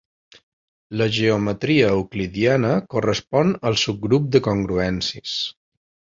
La 1.01 1.07
geometria 1.17 1.91
euclidiana 1.97 2.73
correspon 2.95 3.53
al 3.71 3.79
subgrup 3.83 4.27
de 4.39 4.43
congruències. 4.51 5.37